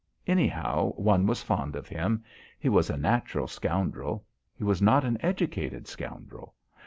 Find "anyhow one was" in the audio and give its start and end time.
0.25-1.43